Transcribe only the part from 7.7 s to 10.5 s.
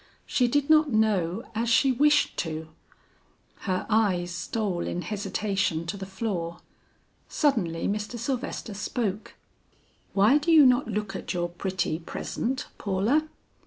Mr. Sylvester spoke: "Why